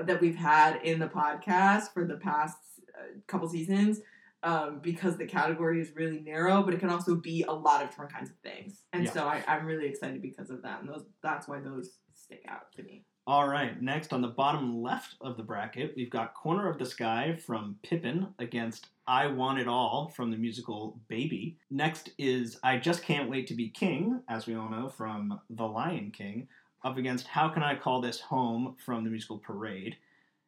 that 0.00 0.20
we've 0.20 0.36
had 0.36 0.80
in 0.82 1.00
the 1.00 1.08
podcast 1.08 1.92
for 1.92 2.04
the 2.04 2.16
past 2.16 2.58
uh, 2.96 3.18
couple 3.26 3.48
seasons 3.48 4.00
um, 4.42 4.78
because 4.80 5.16
the 5.16 5.26
category 5.26 5.80
is 5.80 5.90
really 5.96 6.20
narrow, 6.20 6.62
but 6.62 6.72
it 6.72 6.80
can 6.80 6.90
also 6.90 7.16
be 7.16 7.44
a 7.48 7.52
lot 7.52 7.82
of 7.82 7.90
different 7.90 8.12
kinds 8.12 8.30
of 8.30 8.36
things. 8.36 8.82
And 8.92 9.04
Yeah. 9.04 9.10
so 9.10 9.26
I, 9.26 9.42
I'm 9.48 9.66
really 9.66 9.86
excited 9.86 10.22
because 10.22 10.50
of 10.50 10.62
that. 10.62 10.80
And 10.80 10.88
those, 10.88 11.04
that's 11.22 11.48
why 11.48 11.58
those 11.58 11.98
stick 12.26 12.44
out 12.48 12.72
to 12.76 12.82
me. 12.82 13.04
All 13.28 13.48
right, 13.48 13.80
next 13.80 14.12
on 14.12 14.20
the 14.20 14.28
bottom 14.28 14.82
left 14.82 15.16
of 15.20 15.36
the 15.36 15.42
bracket, 15.42 15.94
we've 15.96 16.10
got 16.10 16.34
Corner 16.34 16.68
of 16.68 16.78
the 16.78 16.86
Sky 16.86 17.36
from 17.44 17.76
Pippin 17.82 18.28
against 18.38 18.86
I 19.06 19.26
Want 19.26 19.58
It 19.58 19.66
All 19.66 20.12
from 20.14 20.30
the 20.30 20.36
musical 20.36 20.98
Baby. 21.08 21.56
Next 21.70 22.10
is 22.18 22.58
I 22.62 22.78
Just 22.78 23.02
Can't 23.02 23.30
Wait 23.30 23.46
to 23.48 23.54
Be 23.54 23.68
King, 23.68 24.22
as 24.28 24.46
we 24.46 24.54
all 24.54 24.68
know 24.68 24.88
from 24.88 25.40
The 25.50 25.66
Lion 25.66 26.12
King, 26.12 26.46
up 26.84 26.96
against 26.96 27.26
How 27.26 27.48
Can 27.48 27.62
I 27.62 27.74
Call 27.74 28.00
This 28.00 28.20
Home 28.20 28.76
from 28.84 29.02
the 29.02 29.10
musical 29.10 29.38
Parade. 29.38 29.96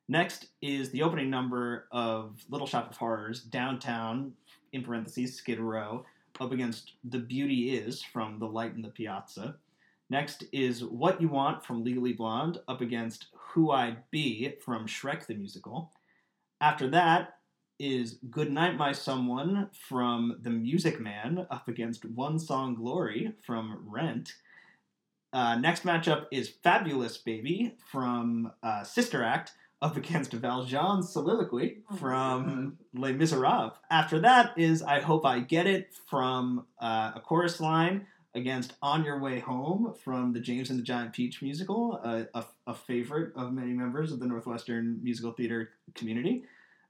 Next 0.09 0.47
is 0.63 0.91
the 0.91 1.03
opening 1.03 1.31
number 1.31 1.87
of 1.91 2.45
Little 2.49 2.67
Shop 2.67 2.91
of 2.91 2.97
Horrors, 2.97 3.41
Downtown, 3.41 4.33
in 4.73 4.83
parentheses, 4.83 5.35
Skid 5.35 5.59
Row, 5.59 6.05
up 6.41 6.53
against 6.53 6.93
The 7.05 7.19
Beauty 7.19 7.77
Is 7.77 8.03
from 8.03 8.39
The 8.39 8.47
Light 8.47 8.75
in 8.75 8.83
the 8.83 8.89
Piazza. 8.89 9.57
Next 10.11 10.45
is 10.53 10.83
What 10.83 11.21
You 11.21 11.29
Want 11.29 11.65
from 11.65 11.85
Legally 11.85 12.15
Blonde 12.15 12.59
up 12.67 12.81
against 12.81 13.27
Who 13.51 13.71
I'd 13.71 14.11
Be 14.11 14.55
from 14.65 14.87
Shrek 14.87 15.27
the 15.27 15.35
Musical. 15.35 15.93
After 16.61 16.89
that 16.89 17.35
is 17.79 18.19
Good 18.31 18.51
Night 18.51 18.77
My 18.77 18.93
Someone 18.93 19.69
from 19.89 20.39
The 20.41 20.51
Music 20.51 20.99
Man 20.99 21.47
up 21.51 21.69
against 21.69 22.07
One 22.07 22.39
Song 22.39 22.75
Glory 22.75 23.35
from 23.45 23.85
Rent. 23.87 24.33
Uh, 25.33 25.57
next 25.57 25.85
matchup 25.85 26.25
is 26.33 26.49
Fabulous 26.49 27.19
Baby 27.19 27.75
from 27.93 28.51
uh, 28.63 28.85
Sister 28.85 29.23
Act 29.23 29.53
up 29.83 29.97
against 29.97 30.33
Valjean's 30.33 31.13
Soliloquy 31.13 31.83
Oh 31.91 31.97
from 31.97 32.79
Les 32.95 33.13
Miserables. 33.13 33.75
After 33.91 34.19
that 34.21 34.57
is 34.57 34.83
I 34.83 35.01
Hope 35.01 35.27
I 35.27 35.41
Get 35.41 35.67
It 35.67 35.91
from 36.09 36.67
uh, 36.81 37.13
a 37.17 37.21
chorus 37.21 37.61
line 37.61 38.07
against 38.35 38.75
On 38.83 39.05
Your 39.05 39.21
Way 39.21 39.41
Home 39.41 39.95
from 40.03 40.33
the 40.33 40.41
James 40.41 40.71
and 40.71 40.79
the 40.79 40.83
Giant 40.83 41.13
Peach 41.13 41.43
musical, 41.43 41.95
a, 41.95 42.45
a, 42.67 42.75
favorite 42.75 43.33
of 43.35 43.53
many 43.53 43.73
members 43.73 44.13
of 44.13 44.21
the 44.21 44.27
Northwestern 44.27 45.01
musical 45.03 45.33
theater 45.33 45.71
community. 45.95 46.45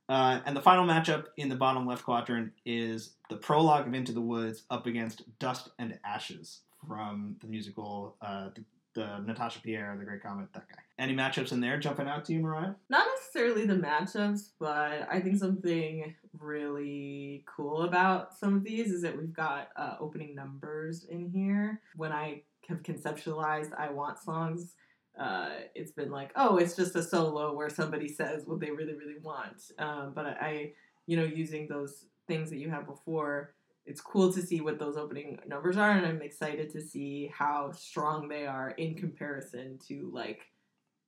Uh, 0.09 0.41
and 0.47 0.57
the 0.57 0.63
final 0.63 0.87
matchup 0.87 1.27
in 1.37 1.49
the 1.49 1.55
bottom 1.55 1.87
left 1.87 2.05
quadrant 2.05 2.53
is 2.65 3.15
the 3.29 3.37
prologue 3.37 3.87
of 3.87 3.95
Into 3.95 4.13
the 4.13 4.21
Woods 4.21 4.65
up 4.71 4.87
against 4.87 5.23
Dust 5.39 5.69
and 5.79 5.99
Ashes 6.05 6.61
from 6.87 7.37
the 7.41 7.47
musical, 7.47 8.17
uh, 8.23 8.49
the, 8.55 8.65
the 8.95 9.19
Natasha 9.21 9.61
Pierre, 9.61 9.97
The 9.99 10.05
Great 10.05 10.23
Comet, 10.23 10.53
that 10.53 10.69
guy. 10.69 10.83
Any 10.99 11.15
matchups 11.15 11.53
in 11.53 11.61
there 11.61 11.79
jumping 11.79 12.09
out 12.09 12.25
to 12.27 12.33
you, 12.33 12.41
Mariah? 12.41 12.75
Not 12.89 13.07
necessarily 13.17 13.67
the 13.67 13.75
matchups, 13.75 14.51
but 14.59 15.07
I 15.11 15.21
think 15.21 15.39
something 15.39 16.15
really 16.39 17.45
cool 17.47 17.83
about 17.83 18.37
some 18.37 18.57
of 18.57 18.65
these 18.65 18.91
is 18.91 19.03
that 19.03 19.17
we've 19.17 19.33
got 19.33 19.69
uh, 19.77 19.95
opening 20.01 20.35
numbers 20.35 21.05
in 21.05 21.31
here. 21.31 21.81
When 21.97 22.13
I 22.13 22.43
have 22.69 22.83
conceptualized 22.83 23.79
I 23.79 23.91
Want 23.91 24.19
songs, 24.19 24.75
uh, 25.19 25.51
it's 25.75 25.93
been 25.93 26.11
like, 26.11 26.33
oh, 26.37 26.57
it's 26.57 26.77
just 26.77 26.97
a 26.97 27.03
solo 27.03 27.55
where 27.55 27.71
somebody 27.71 28.09
says 28.09 28.45
what 28.47 28.61
they 28.61 28.71
really, 28.71 28.95
really 28.95 29.19
want. 29.23 29.71
Um, 29.79 30.13
but 30.15 30.27
I, 30.27 30.31
I, 30.41 30.73
you 31.07 31.17
know, 31.17 31.25
using 31.25 31.69
those 31.69 32.07
things 32.27 32.51
that 32.51 32.59
you 32.59 32.71
had 32.71 32.87
before, 32.87 33.55
it's 33.89 34.03
cool 34.03 34.33
to 34.33 34.43
see 34.43 34.61
what 34.61 34.79
those 34.79 34.97
opening 34.97 35.39
numbers 35.47 35.79
are, 35.79 35.91
and 35.91 36.07
I'm 36.07 36.21
excited 36.21 36.71
to 36.73 36.81
see 36.81 37.33
how 37.35 37.73
strong 37.73 38.29
they 38.29 38.47
are 38.47 38.71
in 38.71 38.95
comparison 38.95 39.79
to 39.89 40.11
like 40.13 40.43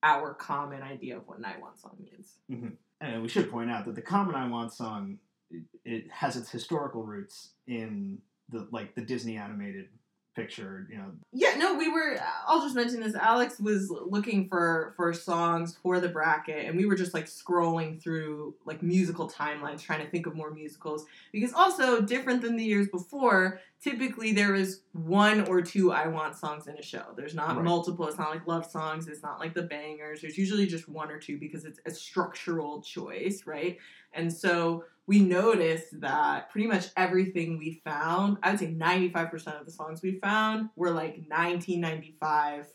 our 0.03 0.33
common 0.33 0.83
idea 0.83 1.19
of 1.19 1.29
what 1.29 1.45
I 1.45 1.59
Want 1.61 1.79
song 1.79 1.97
means. 2.01 2.39
Mm-hmm. 2.51 2.75
And 3.03 3.23
we 3.23 3.29
should 3.29 3.51
point 3.51 3.71
out 3.71 3.85
that 3.85 3.95
the 3.95 4.03
Common 4.03 4.35
I 4.35 4.49
Want 4.49 4.73
song, 4.73 5.19
it, 5.51 5.65
it 5.85 6.11
has 6.11 6.37
its 6.37 6.51
historical 6.51 7.05
roots 7.05 7.51
in 7.67 8.19
the 8.49 8.67
like 8.71 8.95
the 8.95 9.03
Disney 9.03 9.37
animated 9.37 9.89
picture. 10.35 10.87
You 10.91 10.99
know, 10.99 11.13
Yeah, 11.33 11.57
no, 11.57 11.75
we 11.75 11.89
were. 11.89 12.19
I'll 12.47 12.63
just 12.63 12.75
mention 12.75 13.01
this. 13.01 13.15
Alex 13.15 13.59
was 13.61 13.91
looking 13.91 14.49
for 14.49 14.95
for 14.97 15.13
songs 15.13 15.77
for 15.83 16.01
the 16.01 16.09
bracket, 16.09 16.67
and 16.67 16.77
we 16.77 16.87
were 16.87 16.95
just 16.95 17.15
like 17.15 17.27
scrolling 17.27 18.01
through 18.01 18.55
like 18.65 18.83
musical 18.83 19.29
timelines, 19.29 19.81
trying 19.81 20.05
to 20.05 20.11
think 20.11 20.27
of 20.27 20.35
more 20.35 20.51
musicals. 20.51 21.07
Because 21.33 21.53
also 21.53 22.01
different 22.01 22.43
than 22.43 22.57
the 22.57 22.65
years 22.65 22.89
before, 22.89 23.61
typically 23.83 24.33
there 24.33 24.55
is 24.55 24.83
one 24.93 25.47
or 25.49 25.63
two 25.63 25.91
I 25.93 26.07
want 26.09 26.37
songs 26.37 26.67
in 26.67 26.77
a 26.77 26.83
show. 26.83 27.05
There's 27.17 27.35
not 27.35 27.57
Right. 27.57 27.65
multiple. 27.65 28.07
It's 28.09 28.19
not 28.19 28.31
like 28.31 28.47
love 28.47 28.67
songs. 28.67 29.09
It's 29.09 29.23
not 29.23 29.41
like 29.41 29.55
the 29.55 29.63
bangers. 29.63 30.21
There's 30.21 30.37
usually 30.37 30.67
just 30.67 30.89
one 30.89 31.11
or 31.11 31.19
two 31.19 31.39
because 31.39 31.65
it's 31.65 31.81
a 31.87 31.91
structural 31.91 32.83
choice, 32.83 33.47
right? 33.47 33.79
And 34.13 34.33
so 34.33 34.85
we 35.07 35.21
noticed 35.21 36.01
that 36.01 36.51
pretty 36.51 36.67
much 36.67 36.89
everything 36.97 37.59
we 37.59 37.81
found, 37.85 38.39
I 38.43 38.51
would 38.51 38.61
say 38.61 38.71
95% 38.71 39.59
of 39.59 39.65
the 39.67 39.73
songs 39.73 40.03
we 40.03 40.19
found 40.21 40.69
were 40.77 40.91
like 40.91 41.17
1995 41.29 42.67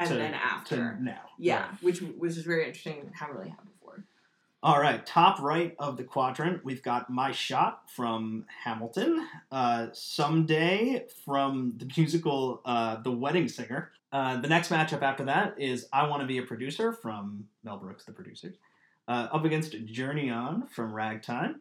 and 0.00 0.08
To- 0.08 0.14
then 0.16 0.32
to 0.32 0.38
after. 0.38 0.98
now. 1.00 1.20
Yeah, 1.38 1.66
Right. 1.70 1.82
which 1.82 2.00
which 2.00 2.36
is 2.36 2.44
very 2.44 2.66
interesting 2.66 3.10
haven't 3.14 3.36
really 3.36 3.50
before. 3.50 3.71
All 4.64 4.80
right, 4.80 5.04
top 5.04 5.42
right 5.42 5.74
of 5.80 5.96
the 5.96 6.04
quadrant, 6.04 6.64
we've 6.64 6.84
got 6.84 7.10
My 7.10 7.32
Shot 7.32 7.90
from 7.90 8.44
Hamilton, 8.62 9.26
uh, 9.50 9.88
Someday 9.92 11.04
from 11.24 11.74
the 11.78 11.90
musical 11.96 12.60
uh, 12.64 13.02
The 13.02 13.10
Wedding 13.10 13.48
Singer. 13.48 13.90
Uh, 14.12 14.40
the 14.40 14.46
next 14.46 14.68
matchup 14.68 15.02
after 15.02 15.24
that 15.24 15.60
is 15.60 15.88
I 15.92 16.06
Want 16.06 16.22
to 16.22 16.28
Be 16.28 16.38
a 16.38 16.44
Producer 16.44 16.92
from 16.92 17.48
Mel 17.64 17.76
Brooks, 17.76 18.04
The 18.04 18.12
Producers, 18.12 18.54
uh, 19.08 19.26
up 19.32 19.44
against 19.44 19.84
Journey 19.84 20.30
On 20.30 20.68
from 20.68 20.94
Ragtime. 20.94 21.60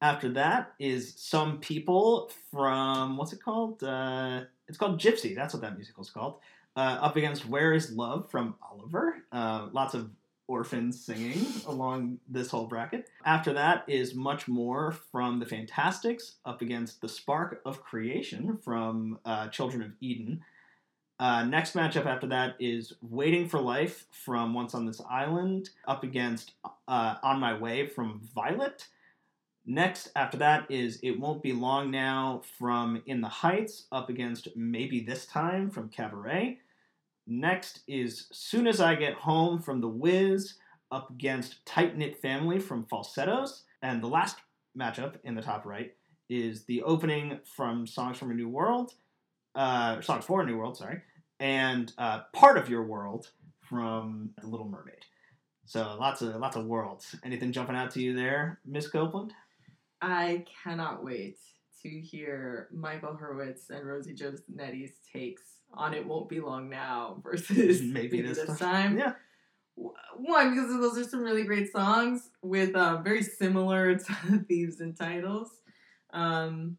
After 0.00 0.30
that 0.30 0.72
is 0.78 1.12
Some 1.18 1.58
People 1.58 2.30
from, 2.50 3.18
what's 3.18 3.34
it 3.34 3.42
called? 3.44 3.82
Uh, 3.82 4.44
it's 4.66 4.78
called 4.78 4.98
Gypsy, 4.98 5.34
that's 5.34 5.52
what 5.52 5.60
that 5.60 5.76
musical's 5.76 6.08
called. 6.08 6.36
Uh, 6.74 6.96
up 7.02 7.16
against 7.16 7.46
Where 7.46 7.74
is 7.74 7.92
Love 7.92 8.30
from 8.30 8.54
Oliver. 8.62 9.24
Lots 9.30 9.92
of 9.92 10.08
orphans 10.50 11.02
singing 11.02 11.46
along 11.66 12.18
this 12.28 12.50
whole 12.50 12.66
bracket. 12.66 13.08
After 13.24 13.52
that 13.52 13.84
is 13.86 14.14
much 14.14 14.48
more 14.48 14.90
from 14.90 15.38
the 15.38 15.46
Fantasticks 15.46 16.36
up 16.44 16.60
against 16.60 17.00
the 17.00 17.08
Spark 17.08 17.60
of 17.64 17.82
Creation 17.82 18.58
from 18.58 19.20
uh, 19.24 19.48
Children 19.48 19.82
of 19.82 19.92
Eden. 20.00 20.42
Uh, 21.20 21.44
next 21.44 21.74
matchup 21.74 22.06
after 22.06 22.26
that 22.26 22.56
is 22.58 22.94
Waiting 23.00 23.48
for 23.48 23.60
Life 23.60 24.06
from 24.10 24.52
Once 24.54 24.74
on 24.74 24.86
This 24.86 25.00
Island 25.08 25.70
up 25.86 26.02
against 26.02 26.52
uh, 26.88 27.14
On 27.22 27.38
My 27.38 27.56
Way 27.56 27.86
from 27.86 28.20
Violet. 28.34 28.88
Next 29.66 30.10
after 30.16 30.38
that 30.38 30.68
is 30.70 30.98
It 31.02 31.20
Won't 31.20 31.42
Be 31.42 31.52
Long 31.52 31.90
Now 31.90 32.42
from 32.58 33.02
In 33.06 33.20
the 33.20 33.28
Heights 33.28 33.86
up 33.92 34.08
against 34.08 34.48
Maybe 34.56 35.00
This 35.00 35.26
Time 35.26 35.70
from 35.70 35.90
Cabaret. 35.90 36.58
Next 37.30 37.82
is 37.86 38.26
Soon 38.32 38.66
as 38.66 38.80
I 38.80 38.96
Get 38.96 39.14
Home 39.14 39.62
from 39.62 39.80
The 39.80 39.88
Wiz 39.88 40.54
up 40.90 41.10
against 41.10 41.64
Tight 41.64 41.96
Knit 41.96 42.20
Family 42.20 42.58
from 42.58 42.86
Falsettos. 42.86 43.62
And 43.82 44.02
the 44.02 44.08
last 44.08 44.38
matchup 44.76 45.14
in 45.22 45.36
the 45.36 45.40
top 45.40 45.64
right 45.64 45.94
is 46.28 46.64
the 46.64 46.82
opening 46.82 47.38
from 47.44 47.86
Songs 47.86 48.18
from 48.18 48.32
a 48.32 48.34
New 48.34 48.48
World, 48.48 48.94
uh, 49.54 50.00
Songs 50.00 50.24
for 50.24 50.40
a 50.40 50.44
New 50.44 50.56
World, 50.56 50.76
sorry, 50.76 51.02
and 51.38 51.92
uh, 51.98 52.22
Part 52.32 52.58
of 52.58 52.68
Your 52.68 52.82
World 52.82 53.30
from 53.60 54.30
The 54.40 54.48
Little 54.48 54.68
Mermaid. 54.68 55.06
So 55.66 55.96
lots 56.00 56.22
of 56.22 56.34
lots 56.34 56.56
of 56.56 56.66
worlds. 56.66 57.14
Anything 57.24 57.52
jumping 57.52 57.76
out 57.76 57.92
to 57.92 58.02
you 58.02 58.12
there, 58.12 58.58
Miss 58.66 58.88
Copeland? 58.88 59.32
I 60.02 60.44
cannot 60.64 61.04
wait 61.04 61.38
to 61.84 61.88
hear 61.88 62.66
Michael 62.72 63.16
Hurwitz 63.16 63.70
and 63.70 63.86
Rosie 63.86 64.16
Netti's 64.52 64.94
takes 65.12 65.59
on 65.74 65.94
"It 65.94 66.06
Won't 66.06 66.28
Be 66.28 66.40
Long 66.40 66.68
Now" 66.68 67.18
versus 67.22 67.80
Maybe 67.82 68.18
"Maybe, 68.18 68.22
This 68.22 68.38
This, 68.38 68.46
Time." 68.46 68.58
Time." 68.58 68.98
Yeah. 68.98 69.12
One, 70.16 70.50
because 70.50 70.68
those 70.68 70.98
are 70.98 71.08
some 71.08 71.22
really 71.22 71.44
great 71.44 71.72
songs 71.72 72.28
with 72.42 72.76
um, 72.76 73.02
very 73.02 73.22
similar 73.22 73.98
themes 74.48 74.80
and 74.80 74.94
titles. 74.94 75.48
Um, 76.12 76.76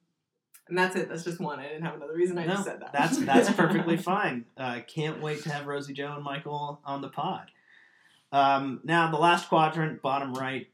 and 0.67 0.77
that's 0.77 0.95
it. 0.95 1.09
That's 1.09 1.23
just 1.23 1.39
one. 1.39 1.59
I 1.59 1.63
didn't 1.63 1.83
have 1.83 1.95
another 1.95 2.13
reason. 2.13 2.37
I 2.37 2.45
No, 2.45 2.53
just 2.53 2.65
said 2.65 2.79
that. 2.81 2.93
That's 2.93 3.17
that's 3.17 3.51
perfectly 3.51 3.97
fine. 3.97 4.45
Uh, 4.55 4.81
can't 4.87 5.19
wait 5.21 5.41
to 5.43 5.51
have 5.51 5.65
Rosie 5.65 5.93
Joe 5.93 6.13
and 6.15 6.23
Michael 6.23 6.79
on 6.85 7.01
the 7.01 7.09
pod. 7.09 7.49
Um, 8.31 8.79
now 8.83 9.09
the 9.11 9.17
last 9.17 9.49
quadrant, 9.49 10.01
bottom 10.01 10.33
right, 10.33 10.67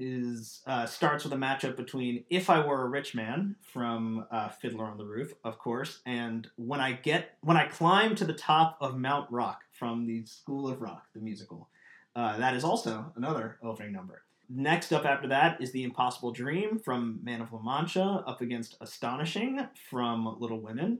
is 0.00 0.62
uh, 0.66 0.86
starts 0.86 1.22
with 1.22 1.32
a 1.32 1.36
matchup 1.36 1.76
between 1.76 2.24
"If 2.30 2.50
I 2.50 2.66
Were 2.66 2.82
a 2.82 2.88
Rich 2.88 3.14
Man" 3.14 3.54
from 3.62 4.26
uh, 4.30 4.48
Fiddler 4.48 4.86
on 4.86 4.96
the 4.96 5.04
Roof, 5.04 5.34
of 5.44 5.58
course, 5.58 6.00
and 6.06 6.48
"When 6.56 6.80
I 6.80 6.92
Get 6.92 7.36
When 7.42 7.56
I 7.56 7.68
Climb 7.68 8.16
to 8.16 8.24
the 8.24 8.32
Top 8.32 8.78
of 8.80 8.96
Mount 8.96 9.30
Rock" 9.30 9.60
from 9.72 10.06
the 10.06 10.24
School 10.26 10.68
of 10.68 10.80
Rock, 10.80 11.04
the 11.14 11.20
musical. 11.20 11.68
Uh, 12.16 12.38
that 12.38 12.56
is 12.56 12.64
also 12.64 13.12
another 13.14 13.58
opening 13.62 13.92
number. 13.92 14.22
Next 14.48 14.92
up 14.92 15.04
after 15.04 15.28
that 15.28 15.60
is 15.60 15.70
The 15.70 15.84
Impossible 15.84 16.32
Dream 16.32 16.80
from 16.80 17.20
Man 17.22 17.40
of 17.40 17.52
La 17.52 17.60
Mancha 17.62 18.24
up 18.26 18.40
against 18.40 18.76
Astonishing 18.80 19.68
from 19.88 20.36
Little 20.40 20.60
Women. 20.60 20.98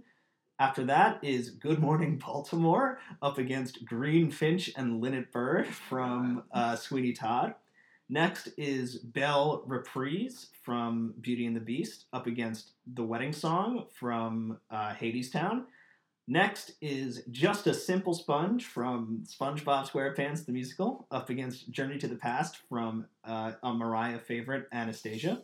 After 0.61 0.85
that 0.85 1.19
is 1.25 1.51
Good 1.51 1.81
Morning 1.81 2.17
Baltimore 2.17 3.01
up 3.21 3.39
against 3.39 3.85
Green 3.87 4.31
Finch 4.31 4.71
and 4.77 5.01
Linnet 5.01 5.33
Bird 5.33 5.67
from 5.67 6.45
uh, 6.53 6.77
Sweeney 6.77 7.13
Todd. 7.13 7.55
Next 8.13 8.49
is 8.57 8.97
Belle 8.97 9.63
Reprise 9.67 10.49
from 10.65 11.15
Beauty 11.21 11.47
and 11.47 11.55
the 11.55 11.61
Beast 11.61 12.07
up 12.13 12.27
against 12.27 12.73
The 12.95 13.05
Wedding 13.05 13.33
Song 13.33 13.87
from 13.95 14.59
uh, 14.69 14.95
Hadestown. 14.95 15.67
Next 16.27 16.73
is 16.81 17.23
Just 17.31 17.69
a 17.69 17.73
Simple 17.73 18.13
Sponge 18.13 18.67
from 18.67 19.23
SpongeBob 19.25 19.89
SquarePants 19.89 20.45
the 20.45 20.51
musical 20.51 21.07
up 21.13 21.31
against 21.31 21.71
Journey 21.71 21.99
to 21.99 22.09
the 22.09 22.17
Past 22.17 22.57
from 22.69 23.07
uh, 23.25 23.53
a 23.63 23.73
Mariah 23.73 24.19
favorite 24.19 24.67
Anastasia. 24.73 25.43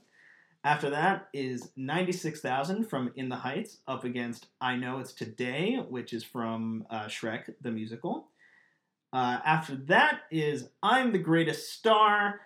After 0.65 0.91
that 0.91 1.29
is 1.33 1.71
96,000 1.77 2.83
from 2.83 3.13
In 3.15 3.29
the 3.29 3.37
Heights 3.37 3.79
up 3.87 4.03
against 4.03 4.49
I 4.61 4.75
Know 4.75 4.99
It's 4.99 5.13
Today, 5.13 5.77
which 5.89 6.13
is 6.13 6.25
from 6.25 6.85
uh, 6.91 7.05
Shrek 7.05 7.55
the 7.61 7.71
musical. 7.71 8.27
Uh, 9.13 9.39
after 9.45 9.77
that 9.77 10.23
is 10.33 10.69
I'm 10.83 11.13
the 11.13 11.19
Greatest 11.19 11.73
Star 11.73 12.41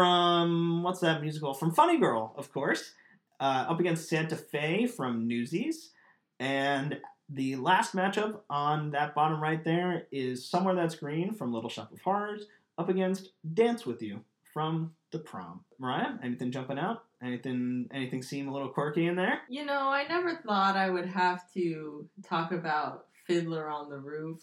from 0.00 0.82
what's 0.84 1.00
that 1.00 1.20
musical? 1.20 1.52
From 1.52 1.72
Funny 1.72 1.98
Girl, 1.98 2.32
of 2.36 2.52
course. 2.52 2.92
uh, 3.40 3.64
up 3.68 3.80
against 3.80 4.08
Santa 4.08 4.36
Fe 4.36 4.86
from 4.86 5.26
Newsies. 5.26 5.90
And 6.38 7.00
the 7.28 7.56
last 7.56 7.94
matchup 7.96 8.40
on 8.50 8.90
that 8.92 9.14
bottom 9.14 9.42
right 9.42 9.62
there 9.64 10.06
is 10.12 10.46
Somewhere 10.48 10.74
That's 10.74 10.94
Green 10.94 11.32
from 11.34 11.52
Little 11.52 11.70
Shop 11.70 11.90
of 11.92 12.00
Horrors 12.02 12.46
up 12.78 12.88
against 12.88 13.30
Dance 13.54 13.84
With 13.86 14.00
You 14.02 14.20
from 14.52 14.92
The 15.10 15.18
Prom. 15.20 15.64
Mariah, 15.78 16.14
anything 16.22 16.50
jumping 16.52 16.78
out? 16.78 17.04
Anything 17.22 17.86
anything 17.92 18.22
seem 18.22 18.48
a 18.48 18.52
little 18.52 18.68
quirky 18.68 19.06
in 19.06 19.16
there? 19.16 19.40
You 19.48 19.64
know, 19.66 19.88
I 19.88 20.06
never 20.08 20.36
thought 20.46 20.76
I 20.76 20.88
would 20.90 21.06
have 21.06 21.50
to 21.54 22.06
talk 22.26 22.52
about 22.52 23.06
Fiddler 23.26 23.68
on 23.70 23.88
the 23.90 23.98
Roof 23.98 24.40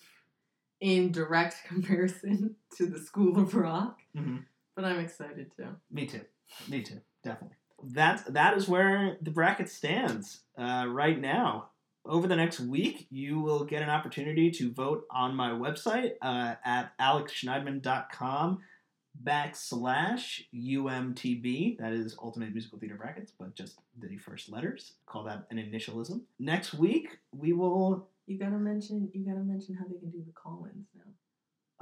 in 0.81 1.11
direct 1.11 1.55
comparison 1.67 2.55
to 2.77 2.85
the 2.87 2.99
School 2.99 3.39
of 3.39 3.53
Rock, 3.55 3.97
Mhm. 4.15 4.43
But 4.77 4.85
I'm 4.85 4.99
excited 4.99 5.51
too. 5.57 5.75
Me 5.91 6.05
too. 6.05 6.21
Me 6.69 6.83
too. 6.83 7.01
Definitely. 7.23 7.57
That 7.83 8.31
that 8.33 8.55
is 8.55 8.69
where 8.69 9.17
the 9.21 9.31
bracket 9.31 9.69
stands 9.69 10.41
uh, 10.57 10.85
right 10.87 11.19
now. 11.19 11.69
Over 12.05 12.27
the 12.27 12.37
next 12.37 12.61
week, 12.61 13.07
you 13.09 13.41
will 13.41 13.65
get 13.65 13.81
an 13.81 13.89
opportunity 13.89 14.49
to 14.51 14.71
vote 14.71 15.05
on 15.11 15.35
my 15.35 15.49
website 15.49 16.11
uh, 16.21 16.55
at 16.63 16.97
alexschneidman.com 17.01 18.59
backslash 19.21 20.41
UMTB. 20.55 21.79
That 21.79 21.91
is 21.91 22.15
Ultimate 22.21 22.53
Musical 22.53 22.79
Theater 22.79 22.95
Brackets, 22.95 23.33
but 23.37 23.55
just 23.55 23.79
the 23.99 24.15
first 24.17 24.49
letters. 24.49 24.93
Call 25.05 25.23
that 25.23 25.47
an 25.51 25.57
initialism. 25.57 26.21
Next 26.39 26.75
week, 26.75 27.17
we 27.33 27.51
will. 27.51 28.07
You 28.27 28.37
gotta 28.37 28.57
mention. 28.57 29.09
You 29.13 29.25
gotta 29.25 29.43
mention 29.43 29.75
how 29.75 29.85
they 29.85 29.99
can 29.99 30.11
do 30.11 30.23
the 30.25 30.33
call-ins 30.33 30.87
now. 30.95 31.11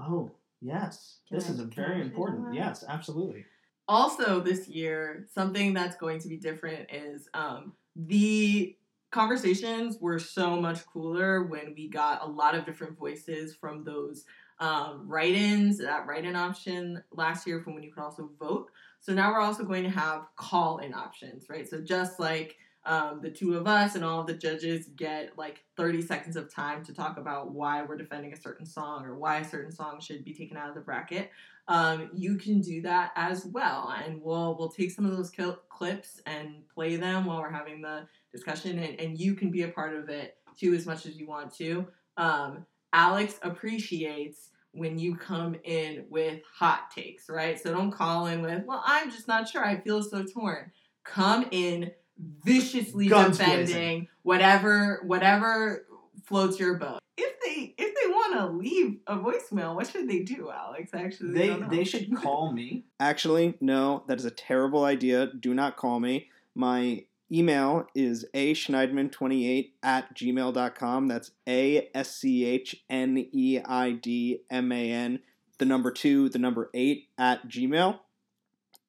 Oh, 0.03 0.31
yes. 0.65 1.17
Can 1.27 1.37
this 1.37 1.49
I- 1.49 1.53
is 1.53 1.59
a 1.59 1.65
very 1.65 2.01
important. 2.01 2.53
Yes, 2.53 2.83
absolutely. 2.87 3.45
also 3.87 4.39
this 4.39 4.67
year 4.67 5.27
something 5.33 5.73
that's 5.73 5.95
going 5.95 6.19
to 6.19 6.27
be 6.27 6.37
different 6.37 6.89
is 6.91 7.29
um, 7.33 7.73
the 7.95 8.75
conversations 9.11 9.97
were 10.01 10.19
so 10.19 10.59
much 10.59 10.85
cooler 10.87 11.43
when 11.43 11.73
we 11.77 11.87
got 11.87 12.23
a 12.23 12.25
lot 12.25 12.55
of 12.55 12.65
different 12.65 12.97
voices 12.97 13.55
from 13.55 13.83
those 13.83 14.25
um, 14.59 15.03
write-ins 15.07 15.77
that 15.77 16.07
write-in 16.07 16.35
option 16.35 17.03
last 17.11 17.45
year 17.45 17.61
from 17.61 17.73
when 17.75 17.83
you 17.83 17.91
could 17.93 18.03
also 18.03 18.29
vote 18.39 18.71
so 18.99 19.13
now 19.13 19.31
we're 19.31 19.39
also 19.39 19.63
going 19.63 19.83
to 19.83 19.89
have 19.89 20.23
call-in 20.35 20.93
options 20.93 21.45
right 21.49 21.69
so 21.69 21.79
just 21.79 22.19
like 22.19 22.57
um, 22.85 23.19
the 23.21 23.29
two 23.29 23.55
of 23.55 23.67
us 23.67 23.95
and 23.95 24.03
all 24.03 24.21
of 24.21 24.27
the 24.27 24.33
judges 24.33 24.87
get 24.95 25.37
like 25.37 25.63
30 25.77 26.01
seconds 26.01 26.35
of 26.35 26.53
time 26.53 26.83
to 26.85 26.93
talk 26.93 27.17
about 27.17 27.51
why 27.51 27.83
we're 27.83 27.97
defending 27.97 28.33
a 28.33 28.41
certain 28.41 28.65
song 28.65 29.05
or 29.05 29.15
why 29.15 29.37
a 29.37 29.49
certain 29.49 29.71
song 29.71 29.99
should 29.99 30.23
be 30.23 30.33
taken 30.33 30.57
out 30.57 30.69
of 30.69 30.75
the 30.75 30.81
bracket 30.81 31.31
um, 31.67 32.09
you 32.13 32.37
can 32.37 32.61
do 32.61 32.81
that 32.83 33.11
as 33.15 33.45
well. 33.45 33.93
And 34.03 34.21
we'll 34.21 34.55
we'll 34.57 34.69
take 34.69 34.91
some 34.91 35.05
of 35.05 35.15
those 35.15 35.31
cl- 35.31 35.59
clips 35.69 36.21
and 36.25 36.67
play 36.73 36.95
them 36.95 37.25
while 37.25 37.41
we're 37.41 37.51
having 37.51 37.81
the 37.81 38.07
discussion, 38.31 38.79
and, 38.79 38.99
and 38.99 39.19
you 39.19 39.33
can 39.33 39.51
be 39.51 39.63
a 39.63 39.69
part 39.69 39.95
of 39.95 40.09
it 40.09 40.37
too 40.57 40.73
as 40.73 40.85
much 40.85 41.05
as 41.05 41.17
you 41.17 41.27
want 41.27 41.53
to. 41.55 41.87
Um, 42.17 42.65
Alex 42.93 43.39
appreciates 43.41 44.49
when 44.71 44.99
you 44.99 45.15
come 45.15 45.55
in 45.63 46.05
with 46.09 46.41
hot 46.53 46.91
takes, 46.91 47.29
right? 47.29 47.61
So 47.61 47.73
don't 47.73 47.91
call 47.91 48.27
in 48.27 48.41
with, 48.41 48.65
well, 48.65 48.83
I'm 48.85 49.09
just 49.09 49.27
not 49.27 49.47
sure. 49.47 49.65
I 49.65 49.79
feel 49.79 50.03
so 50.03 50.23
torn. 50.23 50.71
Come 51.03 51.47
in 51.51 51.91
viciously 52.17 53.07
Guns 53.07 53.37
defending 53.37 53.65
blazing. 53.65 54.07
whatever 54.23 55.01
whatever 55.05 55.85
floats 56.25 56.59
your 56.59 56.75
boat. 56.75 56.99
If 57.17 57.33
they 57.41 57.73
if 57.77 57.95
they 57.95 58.09
want 58.11 58.33
to 58.37 58.47
leave 58.57 58.97
a 59.07 59.15
voicemail, 59.17 59.75
what 59.75 59.87
should 59.87 60.09
they 60.09 60.19
do, 60.19 60.49
Alex? 60.51 60.91
Actually, 60.93 61.33
They 61.33 61.47
don't 61.47 61.61
know. 61.61 61.69
they 61.69 61.83
should 61.83 62.15
call 62.21 62.51
me. 62.51 62.85
Actually, 62.99 63.55
no, 63.61 64.03
that 64.07 64.17
is 64.17 64.25
a 64.25 64.31
terrible 64.31 64.83
idea. 64.83 65.27
Do 65.27 65.53
not 65.53 65.77
call 65.77 65.99
me. 65.99 66.29
My 66.55 67.05
email 67.31 67.87
is 67.95 68.25
a 68.33 68.53
schneidman28 68.53 69.71
at 69.83 70.15
gmail.com. 70.15 71.07
That's 71.07 71.31
A 71.47 71.89
S 71.93 72.15
C 72.17 72.45
H 72.45 72.83
N 72.89 73.27
E 73.31 73.59
I 73.63 73.91
D 73.91 74.41
M 74.49 74.71
A 74.71 74.91
N, 74.91 75.19
the 75.57 75.65
number 75.65 75.91
two, 75.91 76.29
the 76.29 76.39
number 76.39 76.69
eight 76.73 77.07
at 77.17 77.47
gmail. 77.47 77.99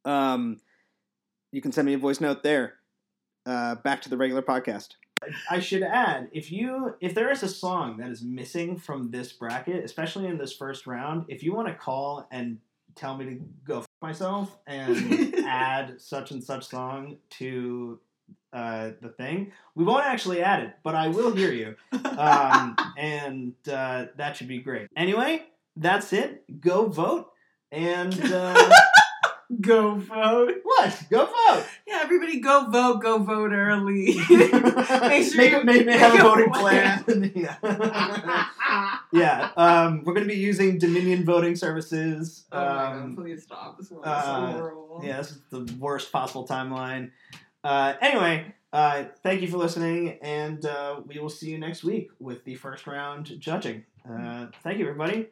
Um, 0.05 0.59
you 1.53 1.61
can 1.61 1.73
send 1.73 1.87
me 1.87 1.95
a 1.95 1.99
voice 1.99 2.21
note 2.21 2.43
there. 2.43 2.75
Uh, 3.47 3.77
back 3.77 4.03
to 4.03 4.09
the 4.09 4.17
regular 4.17 4.43
podcast. 4.43 4.97
I 5.51 5.61
should 5.61 5.83
add, 5.83 6.29
if 6.33 6.53
you 6.53 6.95
if 7.01 7.15
there 7.15 7.31
is 7.31 7.43
a 7.43 7.49
song 7.49 7.97
that 7.99 8.11
is 8.11 8.23
missing 8.23 8.77
from 8.77 9.11
this 9.11 9.33
bracket, 9.33 9.85
especially 9.85 10.27
in 10.27 10.37
this 10.37 10.53
first 10.53 10.87
round, 10.87 11.25
if 11.29 11.43
you 11.43 11.55
want 11.55 11.69
to 11.69 11.75
call 11.75 12.27
and 12.31 12.59
tell 12.97 13.17
me 13.17 13.25
to 13.25 13.41
go 13.65 13.79
f- 13.79 13.87
myself 14.03 14.57
and 14.67 15.35
add 15.47 16.01
such 16.01 16.33
and 16.33 16.43
such 16.43 16.67
song 16.67 17.17
to 17.31 17.99
uh, 18.53 18.91
the 19.01 19.09
thing, 19.09 19.53
we 19.75 19.85
won't 19.85 20.05
actually 20.05 20.43
add 20.43 20.63
it, 20.63 20.75
but 20.83 20.95
I 20.95 21.09
will 21.09 21.35
hear 21.35 21.53
you, 21.53 21.77
um, 22.19 22.77
and 22.99 23.55
uh, 23.71 24.07
that 24.17 24.37
should 24.37 24.49
be 24.49 24.59
great. 24.59 24.89
Anyway, 24.97 25.45
that's 25.77 26.13
it. 26.13 26.61
Go 26.61 26.87
vote 26.87 27.31
and 27.73 28.19
uh, 28.33 28.71
go 29.61 29.95
vote. 29.97 30.55
what? 30.63 31.03
Go 31.11 31.27
vote. 31.27 31.65
Yeah, 31.87 32.01
everybody 32.03 32.41
go 32.41 32.69
vote. 32.71 33.03
Go 33.03 33.19
vote 33.19 33.53
early. 33.53 34.17
make, 34.31 35.31
sure 35.33 35.45
you- 35.45 35.65
make, 35.65 35.87
make 35.87 35.99
have 35.99 36.15
a 36.15 36.23
voting 36.23 36.51
plan. 36.53 37.33
yeah. 37.35 37.57
yeah. 39.13 39.51
Um, 39.57 40.03
we're 40.05 40.15
going 40.15 40.27
to 40.27 40.33
be 40.33 40.39
using 40.41 40.79
Dominion 40.79 41.25
voting 41.25 41.57
services. 41.57 42.45
oh 42.53 42.59
my 42.59 42.65
god! 42.65 42.97
Um, 42.97 43.17
Please 43.17 43.43
stop. 43.43 43.79
This 43.79 43.91
one 43.91 44.03
uh, 44.05 44.23
so 44.23 44.59
horrible. 44.59 45.01
yeah, 45.05 45.19
this 45.19 45.33
is 45.33 45.41
the 45.51 45.77
worst 45.79 46.13
possible 46.13 46.47
timeline. 46.47 47.11
Uh, 47.65 47.95
anyway, 48.01 48.55
uh, 48.73 49.05
thank 49.23 49.43
you 49.43 49.49
for 49.49 49.57
listening, 49.57 50.19
and 50.23 50.65
uh, 50.65 51.01
we 51.07 51.19
will 51.19 51.31
see 51.31 51.51
you 51.51 51.59
next 51.59 51.83
week 51.85 52.11
with 52.21 52.45
the 52.45 52.55
first 52.55 52.87
round 52.87 53.39
judging. 53.41 53.85
Uh, 54.09 54.47
thank 54.63 54.79
you, 54.79 54.87
everybody. 54.87 55.29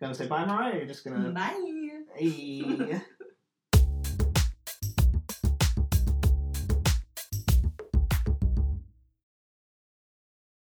Gonna 0.00 0.14
say 0.14 0.26
bye, 0.26 0.44
Mariah? 0.44 0.74
Or 0.74 0.76
you're 0.78 0.86
just 0.86 1.04
gonna. 1.04 1.30
Bye. 1.30 1.90
Hey. 2.16 3.00